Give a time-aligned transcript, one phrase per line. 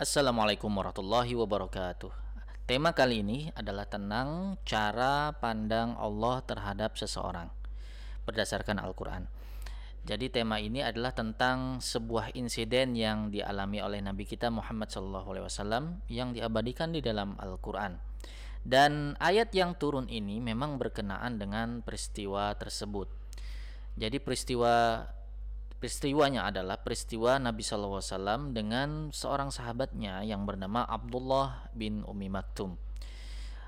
[0.00, 2.08] Assalamualaikum warahmatullahi wabarakatuh.
[2.64, 7.52] Tema kali ini adalah tentang cara pandang Allah terhadap seseorang
[8.24, 9.28] berdasarkan Al-Qur'an.
[10.08, 16.32] Jadi tema ini adalah tentang sebuah insiden yang dialami oleh Nabi kita Muhammad SAW yang
[16.32, 18.00] diabadikan di dalam Al-Qur'an.
[18.64, 23.12] Dan ayat yang turun ini memang berkenaan dengan peristiwa tersebut.
[24.00, 25.04] Jadi peristiwa
[25.80, 32.76] Peristiwanya adalah peristiwa Nabi SAW dengan seorang sahabatnya yang bernama Abdullah bin Umi Maktum.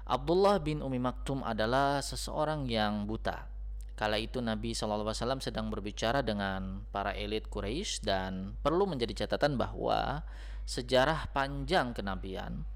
[0.04, 3.48] Abdullah bin Umi Maktum adalah seseorang yang buta.
[3.96, 10.20] Kala itu Nabi SAW sedang berbicara dengan para elit Quraisy dan perlu menjadi catatan bahwa
[10.68, 12.68] sejarah panjang kenabian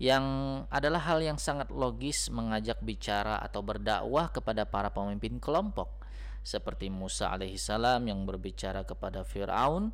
[0.00, 0.24] yang
[0.72, 5.97] adalah hal yang sangat logis mengajak bicara atau berdakwah kepada para pemimpin kelompok
[6.42, 9.92] seperti Musa alaihissalam yang berbicara kepada Firaun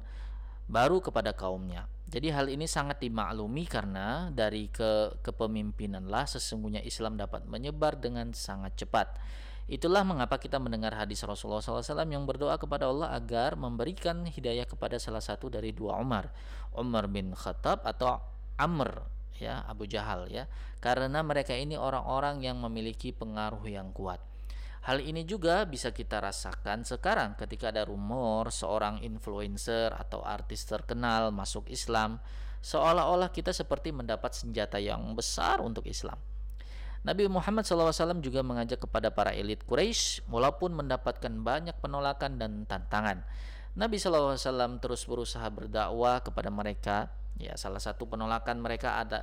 [0.65, 1.85] baru kepada kaumnya.
[2.09, 8.77] Jadi hal ini sangat dimaklumi karena dari ke kepemimpinanlah sesungguhnya Islam dapat menyebar dengan sangat
[8.79, 9.19] cepat.
[9.65, 15.01] Itulah mengapa kita mendengar hadis Rasulullah SAW yang berdoa kepada Allah agar memberikan hidayah kepada
[15.01, 16.29] salah satu dari dua Umar,
[16.77, 18.21] Umar bin Khattab atau
[18.61, 19.09] Amr
[19.41, 20.45] ya Abu Jahal ya,
[20.85, 24.21] karena mereka ini orang-orang yang memiliki pengaruh yang kuat.
[24.85, 31.33] Hal ini juga bisa kita rasakan sekarang ketika ada rumor seorang influencer atau artis terkenal
[31.33, 32.21] masuk Islam,
[32.61, 36.21] seolah-olah kita seperti mendapat senjata yang besar untuk Islam.
[37.01, 43.25] Nabi Muhammad SAW juga mengajak kepada para elit Quraisy, walaupun mendapatkan banyak penolakan dan tantangan.
[43.81, 44.37] Nabi SAW
[44.85, 49.19] terus berusaha berdakwah kepada mereka Ya, salah satu penolakan mereka ada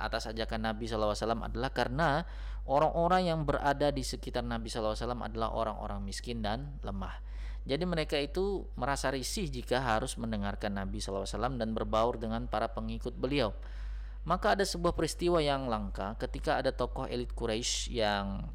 [0.00, 1.12] atas ajakan Nabi SAW
[1.44, 2.24] adalah karena
[2.64, 7.20] orang-orang yang berada di sekitar Nabi SAW adalah orang-orang miskin dan lemah.
[7.68, 11.28] Jadi mereka itu merasa risih jika harus mendengarkan Nabi SAW
[11.60, 13.52] dan berbaur dengan para pengikut beliau.
[14.24, 18.48] Maka ada sebuah peristiwa yang langka ketika ada tokoh elit Quraisy yang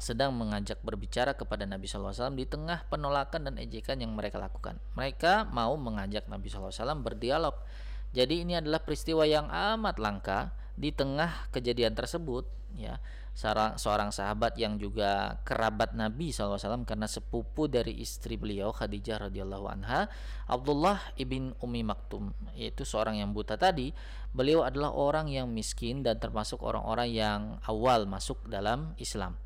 [0.00, 4.80] sedang mengajak berbicara kepada Nabi SAW di tengah penolakan dan ejekan yang mereka lakukan.
[4.96, 6.72] Mereka mau mengajak Nabi SAW
[7.04, 7.56] berdialog
[8.12, 12.44] jadi ini adalah peristiwa yang amat langka di tengah kejadian tersebut
[12.76, 13.00] ya.
[13.32, 19.72] Seorang seorang sahabat yang juga kerabat Nabi SAW karena sepupu dari istri beliau Khadijah radhiyallahu
[19.72, 20.04] anha
[20.44, 23.96] Abdullah ibn Umi Maktum yaitu seorang yang buta tadi.
[24.36, 29.40] Beliau adalah orang yang miskin dan termasuk orang-orang yang awal masuk dalam Islam.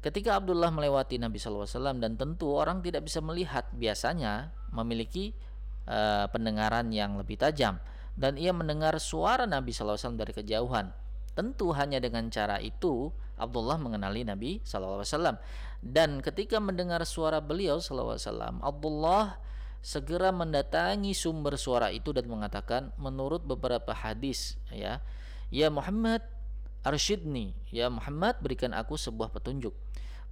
[0.00, 1.68] Ketika Abdullah melewati Nabi SAW
[2.00, 5.36] dan tentu orang tidak bisa melihat biasanya memiliki
[5.84, 7.76] uh, pendengaran yang lebih tajam
[8.16, 10.90] dan ia mendengar suara Nabi SAW dari kejauhan.
[11.36, 15.36] Tentu hanya dengan cara itu Abdullah mengenali Nabi SAW.
[15.84, 18.16] Dan ketika mendengar suara beliau SAW,
[18.64, 19.36] Abdullah
[19.84, 25.04] segera mendatangi sumber suara itu dan mengatakan menurut beberapa hadis ya,
[25.52, 26.24] ya Muhammad
[26.82, 29.76] arsyidni, ya Muhammad berikan aku sebuah petunjuk.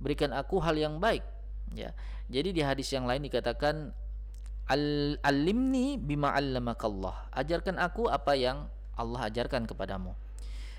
[0.01, 1.23] Berikan aku hal yang baik
[1.77, 1.93] ya.
[2.33, 3.93] Jadi di hadis yang lain dikatakan
[4.65, 7.29] Al alimni bima 'allamakallah.
[7.37, 10.17] Ajarkan aku apa yang Allah ajarkan kepadamu.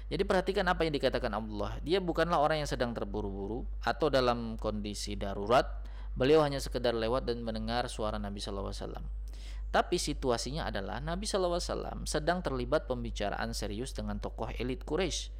[0.05, 1.77] Jadi perhatikan apa yang dikatakan Allah.
[1.81, 5.65] Dia bukanlah orang yang sedang terburu-buru atau dalam kondisi darurat.
[6.15, 8.71] Beliau hanya sekedar lewat dan mendengar suara Nabi SAW.
[9.73, 15.34] Tapi situasinya adalah Nabi SAW sedang terlibat pembicaraan serius dengan tokoh elit Quraisy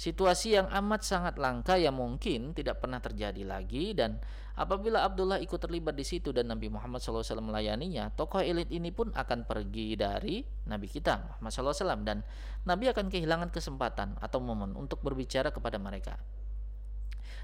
[0.00, 4.16] situasi yang amat sangat langka yang mungkin tidak pernah terjadi lagi dan
[4.56, 9.12] apabila Abdullah ikut terlibat di situ dan Nabi Muhammad SAW melayaninya tokoh elit ini pun
[9.12, 10.40] akan pergi dari
[10.72, 12.24] Nabi kita Muhammad SAW dan
[12.64, 16.16] Nabi akan kehilangan kesempatan atau momen untuk berbicara kepada mereka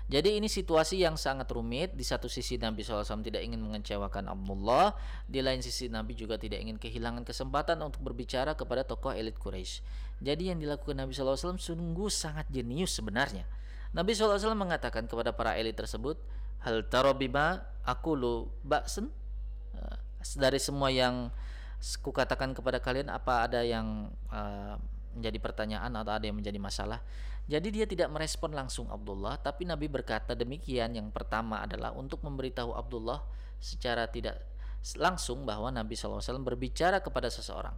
[0.06, 1.98] jadi ini situasi yang sangat rumit.
[1.98, 4.94] Di satu sisi Nabi SAW tidak ingin mengecewakan Abdullah,
[5.26, 9.82] di lain sisi Nabi juga tidak ingin kehilangan kesempatan untuk berbicara kepada tokoh elit Quraisy.
[10.22, 13.50] Jadi yang dilakukan Nabi SAW sungguh sangat jenius sebenarnya.
[13.90, 16.22] Nabi SAW mengatakan kepada para elit tersebut,
[16.62, 18.34] Hal tarobima aku lu
[18.66, 19.10] baksen
[19.74, 19.98] eh,
[20.38, 21.30] dari semua yang
[22.00, 24.80] kukatakan kepada kalian apa ada yang uh,
[25.16, 27.01] menjadi pertanyaan atau ada yang menjadi masalah.
[27.47, 30.98] Jadi dia tidak merespon langsung Abdullah, tapi Nabi berkata demikian.
[30.98, 33.22] Yang pertama adalah untuk memberitahu Abdullah
[33.63, 34.42] secara tidak
[34.95, 37.74] langsung bahwa Nabi SAW berbicara kepada seseorang.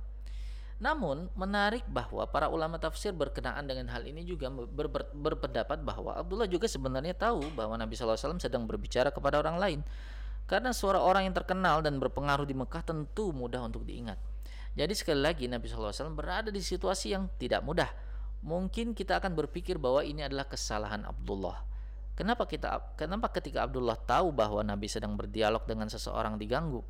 [0.79, 6.15] Namun menarik bahwa para ulama tafsir berkenaan dengan hal ini juga ber, ber, berpendapat bahwa
[6.15, 9.81] Abdullah juga sebenarnya tahu bahwa Nabi SAW sedang berbicara kepada orang lain.
[10.49, 14.17] Karena suara orang yang terkenal dan berpengaruh di Mekah tentu mudah untuk diingat.
[14.75, 17.89] Jadi sekali lagi Nabi SAW berada di situasi yang tidak mudah.
[18.45, 21.65] Mungkin kita akan berpikir bahwa ini adalah kesalahan Abdullah.
[22.19, 26.83] Kenapa kita kenapa ketika Abdullah tahu bahwa Nabi sedang berdialog dengan seseorang diganggu?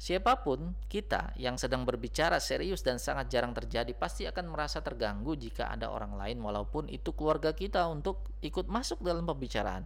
[0.00, 5.36] Siapa pun kita yang sedang berbicara serius dan sangat jarang terjadi pasti akan merasa terganggu
[5.36, 9.84] jika ada orang lain walaupun itu keluarga kita untuk ikut masuk dalam pembicaraan.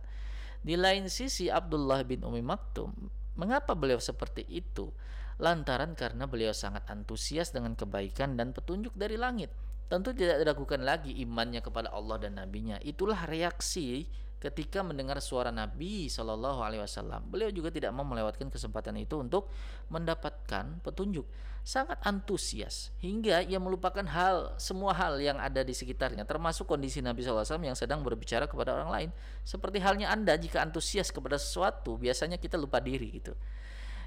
[0.62, 2.94] Di lain sisi Abdullah bin Umi Maktum,
[3.34, 4.94] mengapa beliau seperti itu?
[5.42, 9.50] Lantaran karena beliau sangat antusias dengan kebaikan dan petunjuk dari langit.
[9.90, 12.80] Tentu tidak diragukan lagi imannya kepada Allah dan nabinya.
[12.80, 14.08] Itulah reaksi
[14.44, 17.32] ketika mendengar suara Nabi Shallallahu Alaihi Wasallam.
[17.32, 19.48] Beliau juga tidak mau melewatkan kesempatan itu untuk
[19.88, 21.24] mendapatkan petunjuk.
[21.64, 27.24] Sangat antusias hingga ia melupakan hal semua hal yang ada di sekitarnya, termasuk kondisi Nabi
[27.24, 29.10] SAW yang sedang berbicara kepada orang lain.
[29.48, 33.32] Seperti halnya anda jika antusias kepada sesuatu, biasanya kita lupa diri gitu.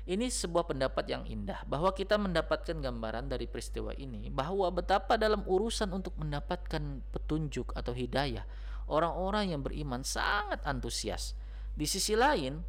[0.07, 5.43] Ini sebuah pendapat yang indah bahwa kita mendapatkan gambaran dari peristiwa ini bahwa betapa dalam
[5.43, 8.47] urusan untuk mendapatkan petunjuk atau hidayah
[8.87, 11.35] orang-orang yang beriman sangat antusias.
[11.75, 12.63] Di sisi lain,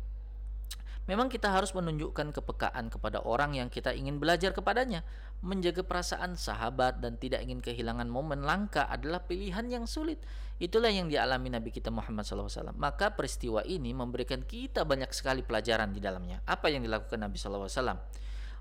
[1.09, 5.03] memang kita harus menunjukkan kepekaan kepada orang yang kita ingin belajar kepadanya.
[5.41, 10.21] Menjaga perasaan sahabat dan tidak ingin kehilangan momen langka adalah pilihan yang sulit.
[10.61, 12.75] Itulah yang dialami Nabi kita Muhammad SAW.
[12.77, 16.45] Maka peristiwa ini memberikan kita banyak sekali pelajaran di dalamnya.
[16.45, 17.71] Apa yang dilakukan Nabi SAW?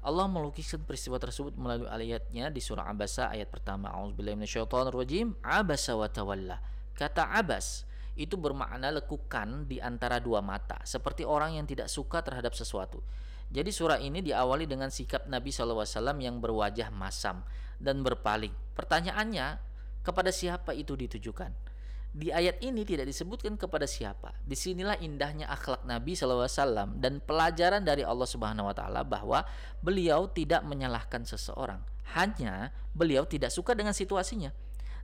[0.08, 3.92] Allah melukiskan peristiwa tersebut melalui ayatnya di surah Abasa ayat pertama.
[3.92, 5.42] A'udzubillahi minasyaitonirrajim.
[5.42, 6.58] Abasa wa tawalla
[6.98, 7.86] Kata abas
[8.18, 13.06] itu bermakna lekukan di antara dua mata, seperti orang yang tidak suka terhadap sesuatu.
[13.48, 15.88] Jadi surah ini diawali dengan sikap Nabi SAW
[16.20, 17.46] yang berwajah masam
[17.80, 18.52] dan berpaling.
[18.76, 19.62] Pertanyaannya,
[20.04, 21.54] kepada siapa itu ditujukan?
[22.18, 24.34] Di ayat ini tidak disebutkan kepada siapa.
[24.42, 29.46] Di sinilah indahnya akhlak Nabi SAW dan pelajaran dari Allah Subhanahu Wa Taala bahwa
[29.86, 31.80] beliau tidak menyalahkan seseorang.
[32.18, 34.50] Hanya beliau tidak suka dengan situasinya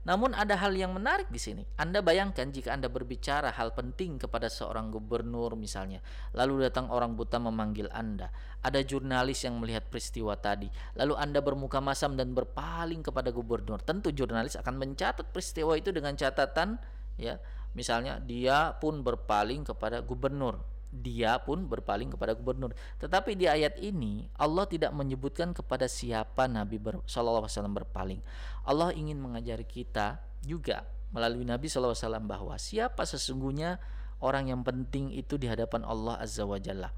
[0.04, 1.64] namun ada hal yang menarik di sini.
[1.80, 6.04] Anda bayangkan jika Anda berbicara hal penting kepada seorang gubernur misalnya,
[6.36, 8.28] lalu datang orang buta memanggil Anda.
[8.60, 10.68] Ada jurnalis yang melihat peristiwa tadi,
[11.00, 13.80] lalu Anda bermuka masam dan berpaling kepada gubernur.
[13.80, 16.76] Tentu jurnalis akan mencatat peristiwa itu dengan catatan
[17.16, 17.40] ya,
[17.72, 22.70] misalnya dia pun berpaling kepada gubernur dia pun berpaling kepada gubernur.
[23.02, 28.20] Tetapi di ayat ini Allah tidak menyebutkan kepada siapa Nabi Shallallahu Alaihi Wasallam berpaling.
[28.62, 33.82] Allah ingin mengajari kita juga melalui Nabi Shallallahu Alaihi Wasallam bahwa siapa sesungguhnya
[34.22, 36.94] orang yang penting itu di hadapan Allah Azza wa Jalla.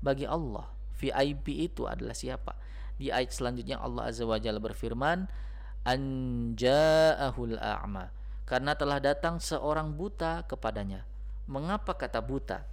[0.00, 2.56] Bagi Allah, VIP itu adalah siapa?
[2.96, 5.28] Di ayat selanjutnya Allah Azza wa Jalla berfirman,
[5.84, 8.08] Anja'ahul a'ma.
[8.48, 11.04] Karena telah datang seorang buta kepadanya.
[11.44, 12.64] Mengapa kata buta?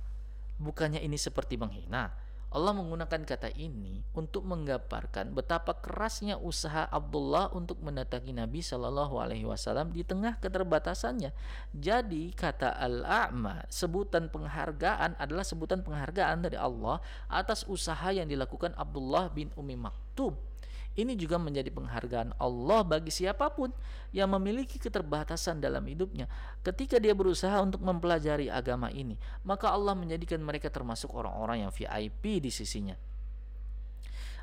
[0.61, 2.13] Bukannya ini seperti menghina.
[2.51, 9.47] Allah menggunakan kata ini untuk menggambarkan betapa kerasnya usaha Abdullah untuk mendatangi Nabi Shallallahu Alaihi
[9.47, 11.31] Wasallam di tengah keterbatasannya.
[11.71, 16.99] Jadi kata al-a'ma sebutan penghargaan adalah sebutan penghargaan dari Allah
[17.31, 20.50] atas usaha yang dilakukan Abdullah bin Umi Maktum
[20.99, 23.71] ini juga menjadi penghargaan Allah bagi siapa pun
[24.11, 26.27] yang memiliki keterbatasan dalam hidupnya.
[26.59, 29.15] Ketika dia berusaha untuk mempelajari agama ini,
[29.47, 32.99] maka Allah menjadikan mereka termasuk orang-orang yang VIP di sisinya.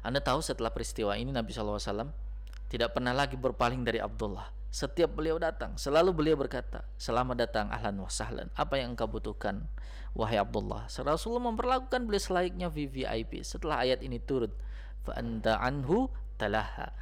[0.01, 2.09] Anda tahu setelah peristiwa ini Nabi SAW
[2.73, 4.49] tidak pernah lagi berpaling dari Abdullah.
[4.69, 8.53] Setiap beliau datang, selalu beliau berkata, Selamat datang, ahlan wa sahlan.
[8.53, 9.65] Apa yang engkau butuhkan,
[10.13, 10.89] wahai Abdullah?
[10.89, 13.41] Rasulullah memperlakukan beliau selayaknya VVIP.
[13.41, 14.53] Setelah ayat ini turun,
[15.07, 16.09] Fa'anta anhu
[16.39, 16.95] talaha.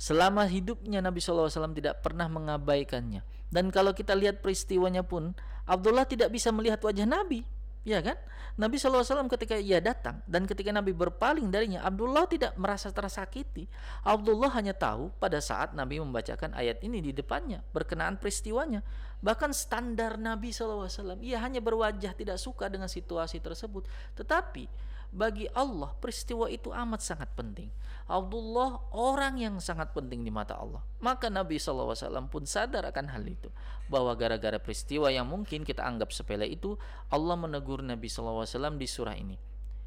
[0.00, 3.20] Selama hidupnya Nabi SAW tidak pernah mengabaikannya.
[3.50, 5.36] Dan kalau kita lihat peristiwanya pun,
[5.68, 7.44] Abdullah tidak bisa melihat wajah Nabi.
[7.80, 8.16] Ya kan?
[8.60, 13.64] Nabi SAW ketika ia datang dan ketika Nabi berpaling darinya, Abdullah tidak merasa tersakiti.
[14.04, 18.84] Abdullah hanya tahu pada saat Nabi membacakan ayat ini di depannya berkenaan peristiwanya.
[19.24, 20.88] Bahkan standar Nabi SAW,
[21.24, 23.88] ia hanya berwajah tidak suka dengan situasi tersebut.
[24.12, 24.64] Tetapi
[25.10, 27.70] bagi Allah peristiwa itu amat sangat penting.
[28.10, 30.82] Abdullah orang yang sangat penting di mata Allah.
[30.98, 33.50] Maka Nabi SAW pun sadar akan hal itu.
[33.86, 36.74] Bahwa gara-gara peristiwa yang mungkin kita anggap sepele itu,
[37.10, 38.46] Allah menegur Nabi SAW
[38.78, 39.38] di surah ini.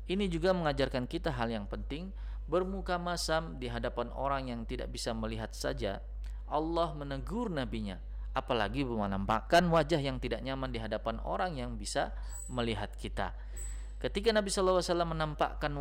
[0.08, 2.12] Ini juga mengajarkan kita hal yang penting,
[2.48, 6.04] bermuka masam di hadapan orang yang tidak bisa melihat saja.
[6.48, 8.00] Allah menegur nabinya,
[8.36, 12.12] apalagi menampakkan wajah yang tidak nyaman di hadapan orang yang bisa
[12.52, 13.32] melihat kita.
[14.04, 15.72] Ketika Nabi SAW menampakkan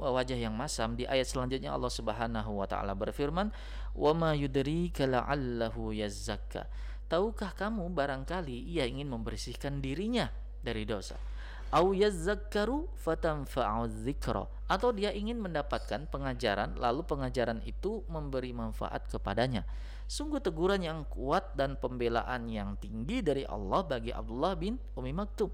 [0.00, 3.52] wajah yang masam di ayat selanjutnya Allah Subhanahu wa taala berfirman,
[3.92, 6.64] "Wa ma yudrika la'allahu yazzakka."
[7.12, 10.32] Tahukah kamu barangkali ia ingin membersihkan dirinya
[10.64, 11.20] dari dosa?
[11.68, 19.68] Au yazzakkaru fatanfa'u dzikra atau dia ingin mendapatkan pengajaran lalu pengajaran itu memberi manfaat kepadanya.
[20.08, 25.52] Sungguh teguran yang kuat dan pembelaan yang tinggi dari Allah bagi Abdullah bin Umi Maktub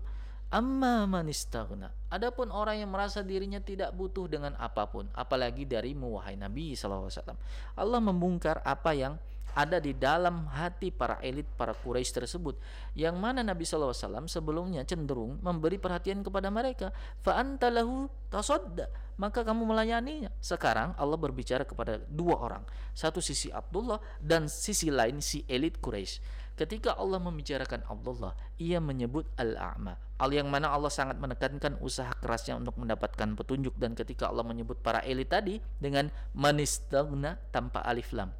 [0.54, 5.98] amma man istaghna adapun orang yang merasa dirinya tidak butuh dengan apa pun apalagi dari
[5.98, 7.38] wahai Nabi sallallahu alaihi wasallam.
[7.74, 9.18] Allah membongkar apa yang
[9.54, 12.58] ada di dalam hati para elit para Quraisy tersebut.
[12.98, 16.90] Yang mana Nabi SAW sebelumnya cenderung memberi perhatian kepada mereka.
[17.22, 18.90] Fa antalahu tasadda.
[19.14, 20.34] Maka kamu melayaninya.
[20.42, 22.66] Sekarang Allah berbicara kepada dua orang.
[22.98, 26.42] Satu sisi Abdullah dan sisi lain si elit Quraisy.
[26.58, 30.18] Ketika Allah membicarakan Abdullah ia menyebut al-a'ma.
[30.18, 33.78] Al yang mana Allah sangat menekankan usaha kerasnya untuk mendapatkan petunjuk.
[33.78, 38.34] Dan ketika Allah menyebut para elit tadi dengan manistagna tanpa alif lam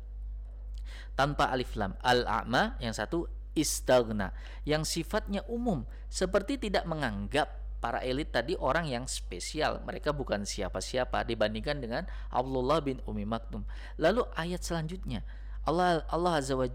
[1.15, 1.95] tanpa alif lam.
[2.03, 4.35] Al-a'ma yang satu istagna
[4.67, 9.85] yang sifatnya umum seperti tidak menganggap para elit tadi orang yang spesial.
[9.85, 12.03] Mereka bukan siapa-siapa dibandingkan dengan
[12.33, 13.63] Abdullah bin Umi Maktum.
[14.01, 15.21] Lalu ayat selanjutnya
[15.65, 16.69] Allah Allah Azza wa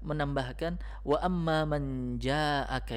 [0.00, 2.96] menambahkan wa amma man ja'aka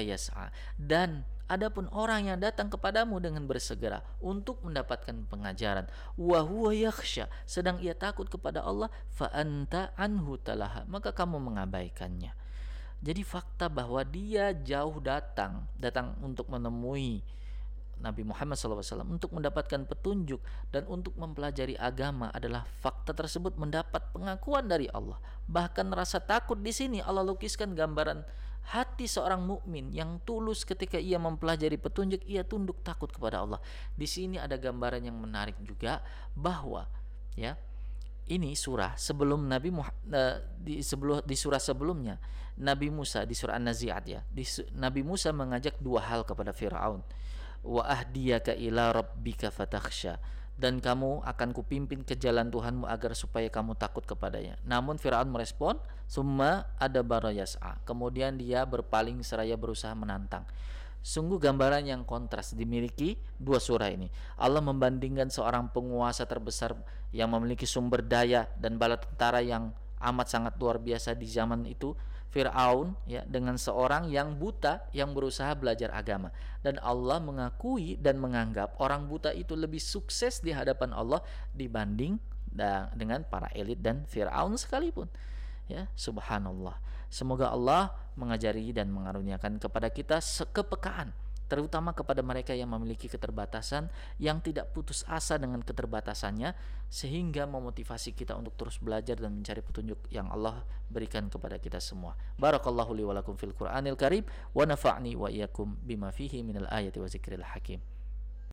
[0.80, 5.86] dan Adapun orang yang datang kepadamu dengan bersegera untuk mendapatkan pengajaran,
[6.18, 12.34] wa huwa yakhsha, sedang ia takut kepada Allah, fa anta anhu talaha, maka kamu mengabaikannya.
[12.98, 17.22] Jadi fakta bahwa dia jauh datang, datang untuk menemui
[17.96, 24.68] Nabi Muhammad SAW untuk mendapatkan petunjuk dan untuk mempelajari agama adalah fakta tersebut mendapat pengakuan
[24.68, 25.16] dari Allah.
[25.48, 28.20] Bahkan rasa takut di sini Allah lukiskan gambaran
[28.66, 33.60] hati seorang mukmin yang tulus ketika ia mempelajari petunjuk ia tunduk takut kepada Allah.
[33.94, 36.02] Di sini ada gambaran yang menarik juga
[36.34, 36.90] bahwa
[37.38, 37.54] ya
[38.26, 39.86] ini surah sebelum Nabi uh,
[40.58, 42.18] di sebelum di surah sebelumnya
[42.58, 44.20] Nabi Musa di surah An-Nazi'at ya.
[44.26, 44.42] Di,
[44.74, 47.04] Nabi Musa mengajak dua hal kepada Firaun.
[47.62, 50.18] Wa ahdiyaka ila rabbika fatakhsha
[50.56, 54.56] dan kamu akan kupimpin ke jalan Tuhanmu agar supaya kamu takut kepadanya.
[54.64, 55.76] Namun Firaun merespon,
[56.08, 60.48] "Summa ada barayas'a." Kemudian dia berpaling seraya berusaha menantang.
[61.06, 64.10] Sungguh gambaran yang kontras dimiliki dua surah ini.
[64.40, 66.74] Allah membandingkan seorang penguasa terbesar
[67.14, 69.70] yang memiliki sumber daya dan bala tentara yang
[70.02, 71.94] amat sangat luar biasa di zaman itu
[72.36, 76.28] Fir'aun ya dengan seorang yang buta yang berusaha belajar agama.
[76.60, 81.24] Dan Allah mengakui dan menganggap orang buta itu lebih sukses di hadapan Allah
[81.56, 82.20] dibanding
[82.92, 85.08] dengan para elit dan Fir'aun sekalipun
[85.64, 86.76] ya subhanallah.
[87.08, 90.20] Semoga Allah mengajari dan mengaruniakan kepada kita
[90.52, 91.16] kepekaan
[91.46, 96.54] terutama kepada mereka yang memiliki keterbatasan yang tidak putus asa dengan keterbatasannya
[96.86, 102.14] sehingga memotivasi kita untuk terus belajar dan mencari petunjuk yang Allah berikan kepada kita semua.
[102.38, 104.22] Barakallahu li wa lakum fil Qur'anil Karim
[104.54, 107.95] wa nafa'ni wa iyyakum bima fihi minal ayati wa zikril hakim.